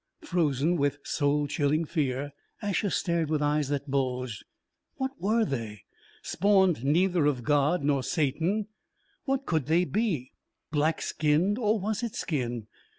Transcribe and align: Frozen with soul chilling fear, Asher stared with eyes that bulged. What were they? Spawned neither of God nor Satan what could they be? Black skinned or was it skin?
Frozen 0.23 0.77
with 0.77 0.97
soul 1.03 1.45
chilling 1.45 1.85
fear, 1.85 2.33
Asher 2.59 2.89
stared 2.89 3.29
with 3.29 3.43
eyes 3.43 3.69
that 3.69 3.91
bulged. 3.91 4.43
What 4.95 5.11
were 5.19 5.45
they? 5.45 5.83
Spawned 6.23 6.83
neither 6.83 7.27
of 7.27 7.43
God 7.43 7.83
nor 7.83 8.01
Satan 8.01 8.65
what 9.25 9.45
could 9.45 9.67
they 9.67 9.85
be? 9.85 10.31
Black 10.71 11.03
skinned 11.03 11.59
or 11.59 11.79
was 11.79 12.01
it 12.01 12.15
skin? 12.15 12.65